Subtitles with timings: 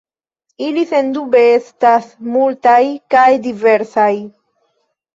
[0.67, 2.09] Ili sendube estas
[2.39, 2.81] multaj
[3.17, 4.13] kaj diversaj.